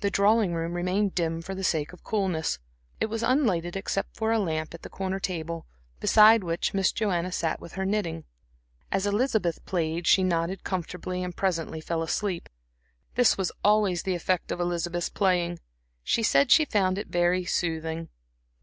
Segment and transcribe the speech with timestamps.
[0.00, 2.58] The drawing room remained dim for the sake of coolness;
[3.00, 5.64] it was unlighted except for a lamp at a corner table,
[5.98, 8.24] beside which Miss Joanna sat with her knitting.
[8.92, 12.50] As Elizabeth played she nodded comfortably and presently fell asleep.
[13.14, 15.58] This was always the effect of Elizabeth's playing;
[16.02, 18.10] she said she found it very soothing.